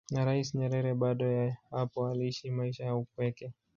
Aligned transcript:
na 0.11 0.25
Rais 0.25 0.53
Nyerere 0.55 0.93
baada 0.93 1.25
ya 1.25 1.57
hapo 1.71 2.07
aliishi 2.07 2.51
maisha 2.51 2.85
ya 2.85 2.95
upweke 2.95 3.53